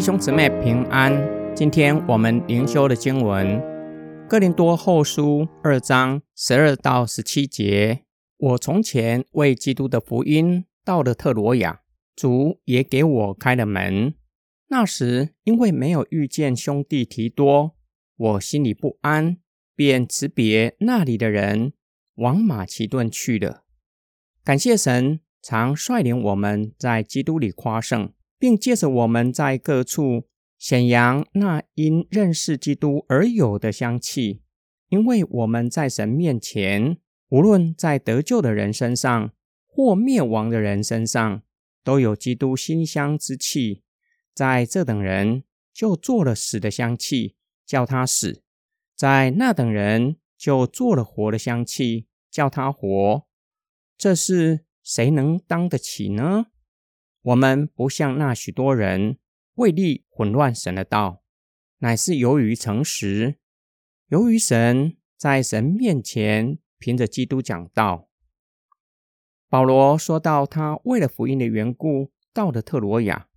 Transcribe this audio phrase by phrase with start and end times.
[0.00, 1.12] 弟兄姊妹平安。
[1.54, 3.46] 今天我们灵修的经文
[4.26, 8.06] 《哥林多后书》二章十二到十七节。
[8.38, 11.82] 我从前为基督的福音到了特罗亚，
[12.16, 14.14] 主也给我开了门。
[14.68, 17.76] 那时因为没有遇见兄弟提多，
[18.16, 19.36] 我心里不安，
[19.76, 21.74] 便辞别那里的人，
[22.14, 23.64] 往马其顿去了。
[24.42, 28.10] 感谢神，常率领我们在基督里夸胜。
[28.40, 30.26] 并借着我们在各处
[30.58, 34.42] 显扬那因认识基督而有的香气，
[34.88, 39.32] 因为我们在神面前，无论在得救的人身上
[39.66, 41.42] 或灭亡的人身上，
[41.84, 43.82] 都有基督馨香之气。
[44.34, 48.40] 在这等人就做了死的香气，叫他死；
[48.96, 53.26] 在那等人就做了活的香气，叫他活。
[53.98, 56.46] 这是谁能当得起呢？
[57.22, 59.18] 我们不像那许多人
[59.54, 61.22] 为利混乱神的道，
[61.78, 63.36] 乃是由于诚实，
[64.08, 68.08] 由于神在神面前凭着基督讲道。
[69.48, 73.28] 保罗说到，他为了福音的缘故到了特罗亚，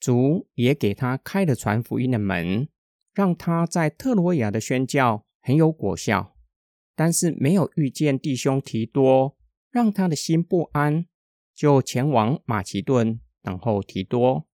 [0.00, 2.68] 主也给他开了传福音的门，
[3.12, 6.34] 让他在特罗亚的宣教很有果效。
[6.96, 9.36] 但是没有遇见弟兄提多，
[9.70, 11.06] 让他的心不安。
[11.54, 14.46] 就前往马其顿等候提多，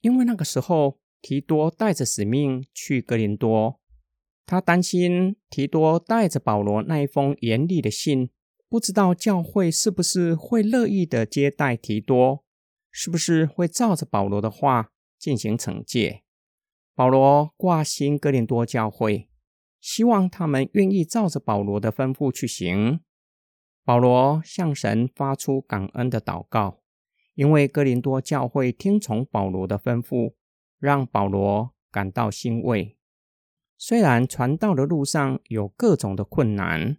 [0.00, 3.80] 因为那个时候提多带着使命去格林多，
[4.44, 8.30] 他担心提多带着保罗那一封严厉的信，
[8.68, 12.44] 不知道教会是不是会乐意的接待提多，
[12.90, 16.22] 是不是会照着保罗的话进行惩戒。
[16.94, 19.28] 保罗挂心格林多教会，
[19.80, 23.00] 希望他们愿意照着保罗的吩咐去行。
[23.90, 26.80] 保罗向神发出感恩的祷告，
[27.34, 30.34] 因为哥林多教会听从保罗的吩咐，
[30.78, 32.96] 让保罗感到欣慰。
[33.76, 36.98] 虽然传道的路上有各种的困难，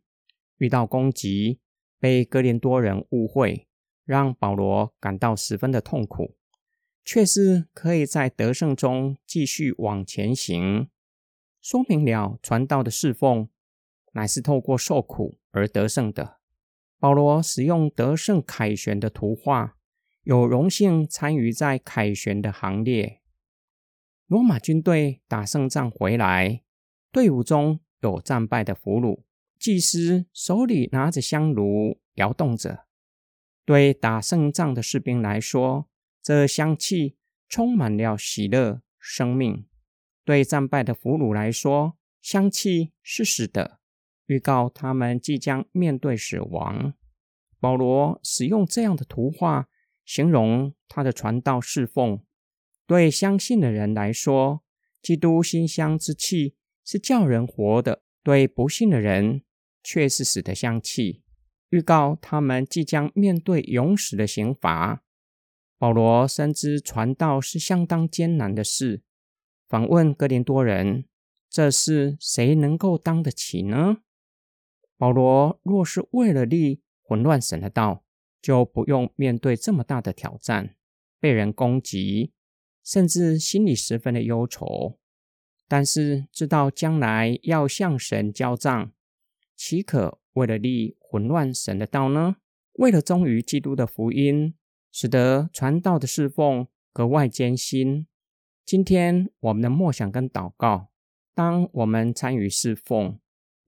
[0.58, 1.62] 遇到攻击，
[1.98, 3.70] 被哥林多人误会，
[4.04, 6.36] 让保罗感到十分的痛苦，
[7.06, 10.90] 却是可以在得胜中继续往前行，
[11.62, 13.48] 说明了传道的侍奉
[14.12, 16.41] 乃是透过受苦而得胜的。
[17.02, 19.76] 保罗使用得胜凯旋的图画，
[20.22, 23.22] 有荣幸参与在凯旋的行列。
[24.28, 26.62] 罗马军队打胜仗回来，
[27.12, 29.24] 队伍中有战败的俘虏，
[29.58, 32.86] 祭司手里拿着香炉摇动着。
[33.66, 35.90] 对打胜仗的士兵来说，
[36.22, 37.18] 这香气
[37.50, 39.66] 充满了喜乐、生命；
[40.24, 43.81] 对战败的俘虏来说，香气是死的。
[44.32, 46.94] 预告他们即将面对死亡。
[47.60, 49.68] 保罗使用这样的图画
[50.06, 52.24] 形容他的传道侍奉。
[52.88, 54.64] 对相信的人来说，
[55.02, 56.56] 基督馨香之气
[56.86, 59.44] 是叫人活的；对不信的人，
[59.84, 61.24] 却是死的香气，
[61.70, 65.04] 预告他们即将面对永死的刑罚。
[65.78, 69.02] 保罗深知传道是相当艰难的事，
[69.68, 71.04] 访问哥林多人：
[71.50, 73.98] 这事谁能够当得起呢？
[75.02, 78.04] 保罗若是为了利混乱神的道，
[78.40, 80.76] 就不用面对这么大的挑战，
[81.20, 82.34] 被人攻击，
[82.84, 85.00] 甚至心里十分的忧愁。
[85.68, 88.92] 但是知道将来要向神交账，
[89.56, 92.36] 岂可为了利混乱神的道呢？
[92.74, 94.54] 为了忠于基督的福音，
[94.92, 98.06] 使得传道的侍奉格外艰辛。
[98.64, 100.92] 今天我们的默想跟祷告，
[101.34, 103.18] 当我们参与侍奉。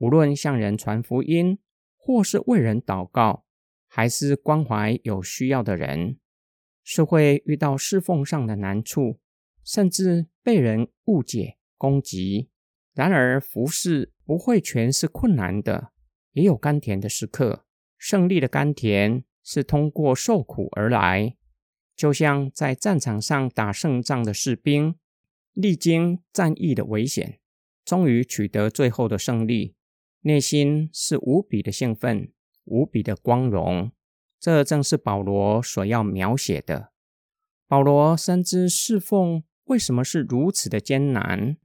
[0.04, 1.60] 无论向人传福音，
[1.96, 3.46] 或是为人祷告，
[3.88, 6.18] 还是关怀有需要的人，
[6.84, 9.22] 是会遇到侍奉上的难处，
[9.64, 12.50] 甚至被人误解、攻击。
[12.94, 15.94] 然而，服侍不会全是困难的，
[16.34, 17.66] 也有甘甜的时刻。
[17.98, 21.38] 胜利的甘甜是通过受苦而来，
[21.96, 24.96] 就像在战场上打胜仗的士兵，
[25.54, 27.40] 历经战役的危险，
[27.86, 29.78] 终于取得最后的胜利。
[30.26, 32.32] 内心是无比的兴奋，
[32.64, 33.92] 无比的光荣。
[34.40, 36.94] 这正是保罗所要描写的。
[37.68, 41.58] 保罗深知侍奉为什么是如此的艰难，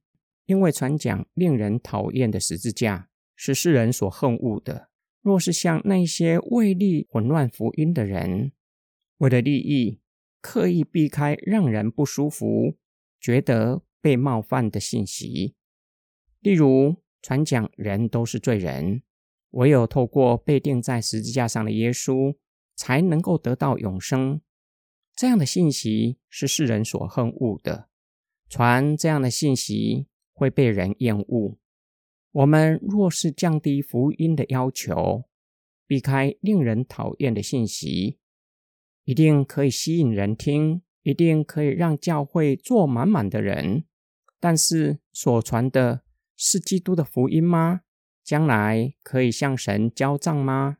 [0.46, 4.88] 因为传讲令人讨厌的十字架是世人所恨恶的。
[5.22, 8.50] 若是像那些为利混乱福音的人，
[9.18, 10.00] 为了利益
[10.40, 12.74] 刻意避开让人不舒服、
[13.20, 15.54] 觉得被冒犯的信息，
[16.40, 16.96] 例如。
[17.20, 19.02] 传讲人都是罪人，
[19.50, 22.36] 唯有透过被钉在十字架上的耶稣，
[22.76, 24.40] 才能够得到永生。
[25.14, 27.88] 这样的信息是世人所恨恶的。
[28.48, 31.58] 传这样的信息会被人厌恶。
[32.32, 35.24] 我们若是降低福音的要求，
[35.86, 38.18] 避开令人讨厌的信息，
[39.04, 43.84] 一定可以吸引人听，一定可以让教会坐满满的人。
[44.38, 46.02] 但是所传的
[46.40, 47.80] 是基督的福音吗？
[48.22, 50.78] 将来可以向神交账吗？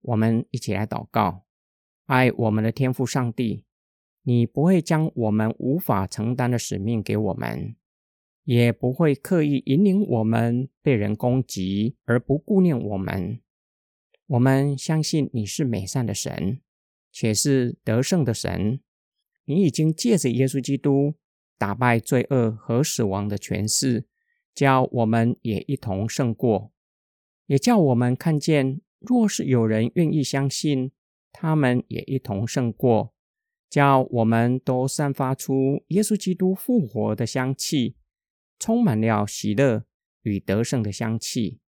[0.00, 1.44] 我们一起来祷告，
[2.06, 3.64] 爱我们的天父上帝。
[4.22, 7.76] 你不会将我们无法承担的使命给我们，
[8.42, 13.40] 也不会刻意引领我们被人攻击而不顾念我们。
[14.26, 16.60] 我们相信你是美善的神，
[17.12, 18.80] 且是得胜的神。
[19.44, 21.14] 你已经借着耶稣基督
[21.56, 24.07] 打败罪恶和死亡的权势，
[24.58, 26.72] 叫我们也一同胜过，
[27.46, 30.90] 也叫我们看见，若是有人愿意相信，
[31.30, 33.14] 他们也一同胜过。
[33.70, 37.94] 叫我们都散发出耶稣基督复活的香气，
[38.58, 39.84] 充满了喜乐
[40.22, 41.60] 与得胜的香气。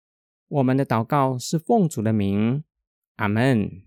[0.48, 2.64] 我们的祷告是奉主的名，
[3.18, 3.84] 阿门。